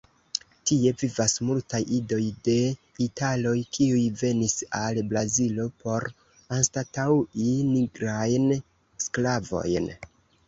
[0.69, 2.55] Tie vivas multaj idoj de
[3.05, 6.07] italoj, kiuj venis al Brazilo por
[6.57, 8.49] anstataŭi nigrajn
[9.09, 9.91] sklavojn.